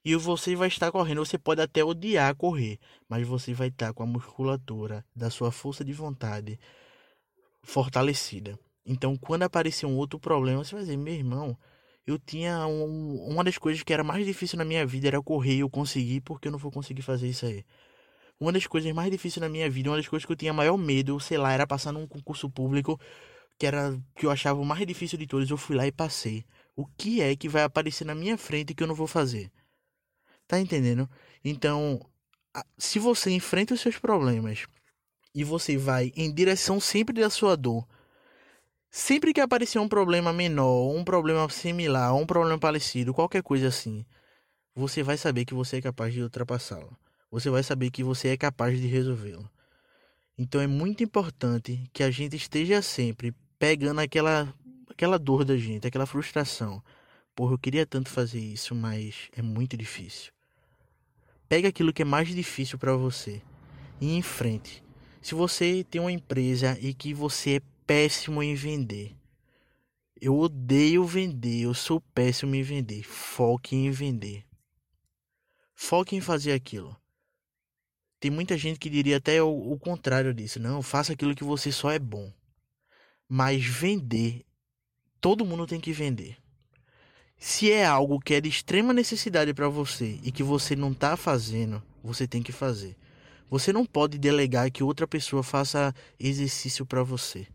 E 0.04 0.14
você 0.14 0.54
vai 0.54 0.68
estar 0.68 0.92
correndo, 0.92 1.24
você 1.24 1.36
pode 1.36 1.60
até 1.60 1.84
odiar 1.84 2.34
correr, 2.36 2.78
mas 3.08 3.26
você 3.26 3.52
vai 3.52 3.68
estar 3.68 3.92
com 3.92 4.02
a 4.02 4.06
musculatura 4.06 5.04
da 5.14 5.30
sua 5.30 5.50
força 5.50 5.84
de 5.84 5.92
vontade 5.92 6.60
fortalecida. 7.62 8.58
Então, 8.84 9.16
quando 9.16 9.42
aparecer 9.42 9.84
um 9.84 9.96
outro 9.96 10.18
problema, 10.20 10.62
você 10.62 10.76
vai 10.76 10.84
dizer, 10.84 10.96
meu 10.96 11.12
irmão, 11.12 11.58
eu 12.06 12.18
tinha 12.20 12.64
um, 12.68 13.16
uma 13.28 13.42
das 13.42 13.58
coisas 13.58 13.82
que 13.82 13.92
era 13.92 14.04
mais 14.04 14.24
difícil 14.24 14.56
na 14.58 14.64
minha 14.64 14.86
vida 14.86 15.08
era 15.08 15.20
correr 15.20 15.56
e 15.56 15.60
eu 15.60 15.68
consegui, 15.68 16.20
porque 16.20 16.46
eu 16.46 16.52
não 16.52 16.58
vou 16.58 16.70
conseguir 16.70 17.02
fazer 17.02 17.26
isso 17.26 17.44
aí. 17.44 17.64
Uma 18.38 18.52
das 18.52 18.66
coisas 18.66 18.92
mais 18.92 19.10
difíceis 19.10 19.40
na 19.40 19.48
minha 19.48 19.68
vida, 19.68 19.90
uma 19.90 19.96
das 19.96 20.06
coisas 20.06 20.24
que 20.24 20.30
eu 20.30 20.36
tinha 20.36 20.52
maior 20.52 20.76
medo, 20.76 21.18
sei 21.18 21.38
lá, 21.38 21.52
era 21.52 21.66
passar 21.66 21.90
num 21.90 22.06
concurso 22.06 22.48
público 22.48 23.00
que 23.58 23.66
era 23.66 23.98
que 24.14 24.26
eu 24.26 24.30
achava 24.30 24.60
o 24.60 24.64
mais 24.64 24.86
difícil 24.86 25.18
de 25.18 25.26
todos, 25.26 25.50
eu 25.50 25.56
fui 25.56 25.76
lá 25.76 25.86
e 25.86 25.92
passei. 25.92 26.44
O 26.74 26.86
que 26.86 27.22
é 27.22 27.34
que 27.34 27.48
vai 27.48 27.62
aparecer 27.62 28.04
na 28.04 28.14
minha 28.14 28.36
frente 28.36 28.74
que 28.74 28.82
eu 28.82 28.86
não 28.86 28.94
vou 28.94 29.06
fazer? 29.06 29.50
Tá 30.46 30.60
entendendo? 30.60 31.08
Então, 31.44 32.00
se 32.78 32.98
você 32.98 33.30
enfrenta 33.30 33.74
os 33.74 33.80
seus 33.80 33.98
problemas 33.98 34.66
e 35.34 35.42
você 35.42 35.76
vai 35.76 36.12
em 36.16 36.32
direção 36.32 36.78
sempre 36.78 37.20
da 37.20 37.30
sua 37.30 37.56
dor, 37.56 37.86
sempre 38.90 39.32
que 39.32 39.40
aparecer 39.40 39.78
um 39.78 39.88
problema 39.88 40.32
menor, 40.32 40.94
um 40.94 41.04
problema 41.04 41.48
similar, 41.48 42.14
um 42.14 42.26
problema 42.26 42.58
parecido, 42.58 43.14
qualquer 43.14 43.42
coisa 43.42 43.68
assim, 43.68 44.04
você 44.74 45.02
vai 45.02 45.16
saber 45.16 45.44
que 45.44 45.54
você 45.54 45.78
é 45.78 45.82
capaz 45.82 46.12
de 46.12 46.22
ultrapassá-lo. 46.22 46.96
Você 47.30 47.50
vai 47.50 47.62
saber 47.62 47.90
que 47.90 48.04
você 48.04 48.28
é 48.28 48.36
capaz 48.36 48.80
de 48.80 48.86
resolvê-lo. 48.86 49.50
Então 50.38 50.60
é 50.60 50.66
muito 50.66 51.02
importante 51.02 51.90
que 51.92 52.02
a 52.02 52.10
gente 52.10 52.36
esteja 52.36 52.82
sempre 52.82 53.34
pegando 53.58 54.00
aquela 54.00 54.52
aquela 54.88 55.18
dor 55.18 55.44
da 55.44 55.56
gente, 55.56 55.86
aquela 55.86 56.06
frustração. 56.06 56.82
Porra, 57.34 57.52
eu 57.52 57.58
queria 57.58 57.84
tanto 57.84 58.08
fazer 58.08 58.40
isso, 58.40 58.74
mas 58.74 59.28
é 59.36 59.42
muito 59.42 59.76
difícil. 59.76 60.32
Pega 61.48 61.68
aquilo 61.68 61.92
que 61.92 62.02
é 62.02 62.04
mais 62.04 62.28
difícil 62.28 62.78
para 62.78 62.96
você 62.96 63.42
e 64.00 64.16
enfrente. 64.16 64.82
Se 65.20 65.34
você 65.34 65.84
tem 65.90 66.00
uma 66.00 66.12
empresa 66.12 66.78
e 66.80 66.94
que 66.94 67.12
você 67.12 67.56
é 67.56 67.60
péssimo 67.86 68.42
em 68.42 68.54
vender, 68.54 69.14
eu 70.18 70.36
odeio 70.38 71.04
vender, 71.04 71.60
eu 71.60 71.74
sou 71.74 72.00
péssimo 72.00 72.54
em 72.54 72.62
vender. 72.62 73.02
Foque 73.02 73.76
em 73.76 73.90
vender. 73.90 74.44
Foque 75.74 76.16
em 76.16 76.22
fazer 76.22 76.52
aquilo. 76.52 76.96
Tem 78.18 78.30
muita 78.30 78.56
gente 78.56 78.78
que 78.78 78.88
diria 78.88 79.18
até 79.18 79.42
o, 79.42 79.72
o 79.72 79.78
contrário 79.78 80.32
disso. 80.32 80.58
Não, 80.58 80.80
faça 80.80 81.12
aquilo 81.12 81.34
que 81.34 81.44
você 81.44 81.70
só 81.70 81.92
é 81.92 81.98
bom. 81.98 82.32
Mas 83.28 83.64
vender, 83.64 84.44
todo 85.20 85.44
mundo 85.44 85.66
tem 85.66 85.80
que 85.80 85.92
vender. 85.92 86.36
Se 87.38 87.70
é 87.70 87.84
algo 87.84 88.20
que 88.20 88.34
é 88.34 88.40
de 88.40 88.48
extrema 88.48 88.92
necessidade 88.92 89.52
para 89.52 89.68
você 89.68 90.18
e 90.22 90.32
que 90.32 90.42
você 90.42 90.74
não 90.74 90.92
está 90.92 91.16
fazendo, 91.16 91.82
você 92.02 92.26
tem 92.26 92.42
que 92.42 92.52
fazer. 92.52 92.96
Você 93.50 93.72
não 93.72 93.84
pode 93.84 94.18
delegar 94.18 94.70
que 94.70 94.82
outra 94.82 95.06
pessoa 95.06 95.42
faça 95.42 95.94
exercício 96.18 96.86
para 96.86 97.02
você. 97.02 97.46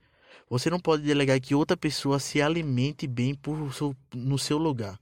Você 0.50 0.70
não 0.70 0.80
pode 0.80 1.04
delegar 1.04 1.40
que 1.40 1.56
outra 1.56 1.76
pessoa 1.76 2.20
se 2.20 2.42
alimente 2.42 3.08
bem 3.08 3.34
por, 3.34 3.58
no 4.14 4.38
seu 4.38 4.58
lugar. 4.58 5.00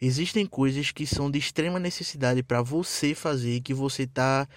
Existem 0.00 0.44
coisas 0.46 0.90
que 0.90 1.06
são 1.06 1.30
de 1.30 1.38
extrema 1.38 1.78
necessidade 1.78 2.42
para 2.42 2.60
você 2.60 3.14
fazer 3.14 3.60
que 3.60 3.72
você 3.72 4.02
está 4.02 4.48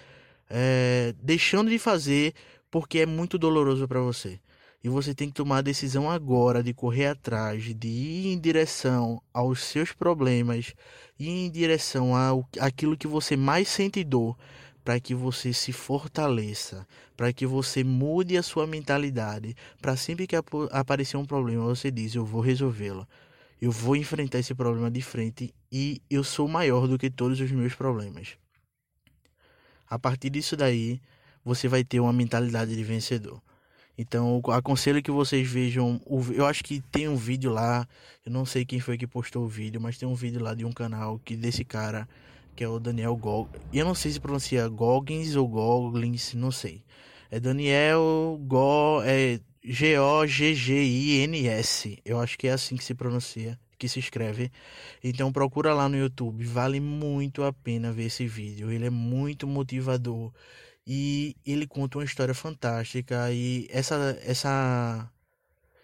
é, 0.50 1.14
deixando 1.22 1.70
de 1.70 1.78
fazer 1.78 2.34
porque 2.70 2.98
é 2.98 3.06
muito 3.06 3.38
doloroso 3.38 3.86
para 3.86 4.00
você. 4.00 4.40
E 4.82 4.88
você 4.88 5.14
tem 5.14 5.28
que 5.28 5.34
tomar 5.34 5.58
a 5.58 5.62
decisão 5.62 6.10
agora 6.10 6.62
de 6.62 6.72
correr 6.72 7.06
atrás, 7.06 7.74
de 7.74 7.88
ir 7.88 8.32
em 8.32 8.38
direção 8.38 9.20
aos 9.32 9.60
seus 9.60 9.92
problemas, 9.92 10.74
ir 11.18 11.28
em 11.28 11.50
direção 11.50 12.14
ao 12.14 12.48
aquilo 12.60 12.96
que 12.96 13.06
você 13.06 13.36
mais 13.36 13.68
sente 13.68 14.04
dor, 14.04 14.36
para 14.84 15.00
que 15.00 15.14
você 15.14 15.52
se 15.52 15.72
fortaleça, 15.72 16.86
para 17.16 17.32
que 17.32 17.44
você 17.44 17.82
mude 17.82 18.36
a 18.36 18.42
sua 18.42 18.68
mentalidade, 18.68 19.56
para 19.82 19.96
sempre 19.96 20.28
que 20.28 20.36
ap 20.36 20.48
aparecer 20.70 21.16
um 21.16 21.24
problema, 21.24 21.64
você 21.64 21.90
diz: 21.90 22.14
eu 22.14 22.24
vou 22.24 22.40
resolvê-lo. 22.40 23.06
Eu 23.60 23.72
vou 23.72 23.96
enfrentar 23.96 24.38
esse 24.38 24.54
problema 24.54 24.90
de 24.90 25.00
frente 25.00 25.52
e 25.72 26.02
eu 26.10 26.22
sou 26.22 26.46
maior 26.46 26.86
do 26.86 26.98
que 26.98 27.10
todos 27.10 27.40
os 27.40 27.50
meus 27.50 27.74
problemas. 27.74 28.36
A 29.88 29.98
partir 29.98 30.30
disso 30.30 30.56
daí, 30.56 31.00
você 31.44 31.66
vai 31.66 31.82
ter 31.82 31.98
uma 31.98 32.12
mentalidade 32.12 32.76
de 32.76 32.84
vencedor. 32.84 33.42
Então, 33.98 34.42
eu 34.44 34.52
aconselho 34.52 35.02
que 35.02 35.10
vocês 35.10 35.48
vejam. 35.48 36.00
O, 36.04 36.20
eu 36.32 36.44
acho 36.44 36.62
que 36.62 36.80
tem 36.80 37.08
um 37.08 37.16
vídeo 37.16 37.50
lá. 37.50 37.88
Eu 38.24 38.32
não 38.32 38.44
sei 38.44 38.64
quem 38.64 38.78
foi 38.78 38.98
que 38.98 39.06
postou 39.06 39.44
o 39.44 39.48
vídeo, 39.48 39.80
mas 39.80 39.96
tem 39.96 40.06
um 40.08 40.14
vídeo 40.14 40.42
lá 40.42 40.54
de 40.54 40.64
um 40.64 40.72
canal 40.72 41.18
que 41.24 41.34
desse 41.36 41.64
cara, 41.64 42.06
que 42.54 42.62
é 42.62 42.68
o 42.68 42.78
Daniel 42.78 43.16
Gog. 43.16 43.48
Eu 43.72 43.86
não 43.86 43.94
sei 43.94 44.12
se 44.12 44.20
pronuncia 44.20 44.68
Goggins 44.68 45.34
ou 45.34 45.48
Goggins, 45.48 46.34
não 46.34 46.50
sei. 46.50 46.82
É 47.30 47.40
Daniel 47.40 48.38
Go, 48.42 49.00
é 49.02 49.40
G-O-G-G-I-N-S. 49.64 50.38
Eu 52.04 52.20
acho 52.20 52.38
que 52.38 52.46
é 52.46 52.52
assim 52.52 52.76
que 52.76 52.84
se 52.84 52.94
pronuncia, 52.94 53.58
que 53.78 53.88
se 53.88 53.98
escreve. 53.98 54.52
Então 55.02 55.32
procura 55.32 55.74
lá 55.74 55.88
no 55.88 55.96
YouTube. 55.96 56.44
Vale 56.44 56.78
muito 56.80 57.42
a 57.42 57.52
pena 57.52 57.90
ver 57.90 58.04
esse 58.04 58.28
vídeo. 58.28 58.70
Ele 58.70 58.86
é 58.86 58.90
muito 58.90 59.46
motivador 59.46 60.32
e 60.86 61.36
ele 61.44 61.66
conta 61.66 61.98
uma 61.98 62.04
história 62.04 62.34
fantástica 62.34 63.30
e 63.32 63.66
essa 63.70 64.18
essa 64.22 65.10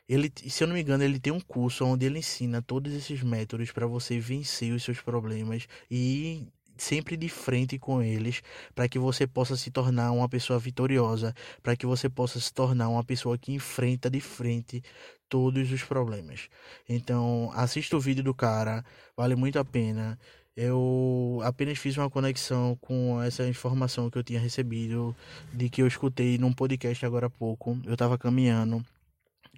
ele, 0.09 0.33
se 0.37 0.63
eu 0.63 0.69
não 0.69 0.75
me 0.75 0.83
engano, 0.83 1.03
ele 1.05 1.19
tem 1.19 1.33
um 1.33 1.41
curso 1.41 1.85
onde 1.87 2.05
ele 2.07 2.19
ensina 2.19 2.61
todos 2.61 2.93
esses 2.93 3.23
métodos 3.23 3.73
para 3.73 3.87
você 3.87 4.19
vencer 4.19 4.73
os 4.73 4.83
seus 4.83 5.01
problemas 5.01 5.67
e 5.91 6.47
sempre 6.77 7.17
de 7.17 7.29
frente 7.29 7.79
com 7.79 8.03
eles, 8.03 8.43
para 8.75 8.89
que 8.89 8.99
você 8.99 9.27
possa 9.27 9.57
se 9.57 9.71
tornar 9.71 10.11
uma 10.13 10.29
pessoa 10.29 10.59
vitoriosa, 10.59 11.35
para 11.63 11.77
que 11.77 11.87
você 11.87 12.09
possa 12.09 12.41
se 12.41 12.53
tornar 12.53 12.89
uma 12.89 13.05
pessoa 13.05 13.39
que 13.39 13.53
enfrenta 13.53 14.11
de 14.11 14.21
frente 14.21 14.83
todos 15.29 15.71
os 15.73 15.83
problemas. 15.83 16.49
Então, 16.89 17.51
assista 17.55 17.97
o 17.97 18.01
vídeo 18.01 18.25
do 18.25 18.35
cara, 18.35 18.85
vale 19.17 19.35
muito 19.37 19.59
a 19.59 19.65
pena. 19.65 20.19
Eu 20.57 21.41
apenas 21.45 21.79
fiz 21.79 21.97
uma 21.97 22.11
conexão 22.11 22.77
com 22.81 23.23
essa 23.23 23.47
informação 23.49 24.11
que 24.11 24.19
eu 24.19 24.25
tinha 24.25 24.41
recebido, 24.41 25.17
de 25.53 25.71
que 25.71 25.83
eu 25.83 25.87
escutei 25.87 26.37
num 26.39 26.53
podcast 26.53 27.05
agora 27.07 27.27
há 27.27 27.31
pouco. 27.31 27.79
Eu 27.85 27.95
estava 27.95 28.19
caminhando, 28.19 28.85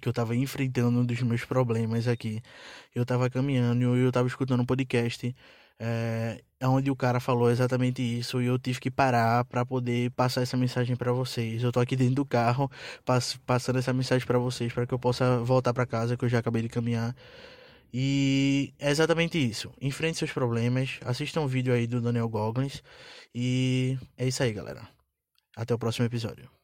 que 0.01 0.07
eu 0.07 0.11
estava 0.11 0.35
enfrentando 0.35 0.99
um 0.99 1.05
dos 1.05 1.21
meus 1.21 1.43
problemas 1.45 2.07
aqui. 2.07 2.41
Eu 2.93 3.03
estava 3.03 3.29
caminhando 3.29 3.81
e 3.97 4.01
eu 4.03 4.09
estava 4.09 4.27
escutando 4.27 4.61
um 4.61 4.65
podcast 4.65 5.35
é, 5.79 6.41
onde 6.63 6.89
o 6.89 6.95
cara 6.95 7.19
falou 7.19 7.49
exatamente 7.51 8.01
isso 8.01 8.41
e 8.41 8.45
eu 8.45 8.57
tive 8.57 8.79
que 8.79 8.89
parar 8.91 9.43
para 9.45 9.65
poder 9.65 10.11
passar 10.11 10.41
essa 10.41 10.55
mensagem 10.57 10.95
para 10.95 11.11
vocês. 11.11 11.63
Eu 11.63 11.71
tô 11.71 11.79
aqui 11.79 11.95
dentro 11.95 12.15
do 12.15 12.25
carro 12.25 12.71
pass 13.03 13.37
passando 13.45 13.79
essa 13.79 13.93
mensagem 13.93 14.25
para 14.25 14.39
vocês 14.39 14.71
para 14.73 14.85
que 14.87 14.93
eu 14.93 14.99
possa 14.99 15.39
voltar 15.39 15.73
para 15.73 15.85
casa 15.85 16.15
que 16.17 16.25
eu 16.25 16.29
já 16.29 16.39
acabei 16.39 16.61
de 16.61 16.69
caminhar. 16.69 17.15
E 17.97 18.73
é 18.77 18.89
exatamente 18.89 19.37
isso. 19.37 19.71
Enfrente 19.79 20.17
seus 20.17 20.33
problemas, 20.33 20.99
assista 21.05 21.39
um 21.39 21.47
vídeo 21.47 21.73
aí 21.73 21.87
do 21.87 22.01
Daniel 22.01 22.27
Goggins 22.27 22.83
e 23.33 23.97
é 24.17 24.27
isso 24.27 24.43
aí, 24.43 24.51
galera. 24.51 24.85
Até 25.55 25.73
o 25.73 25.79
próximo 25.79 26.05
episódio. 26.05 26.54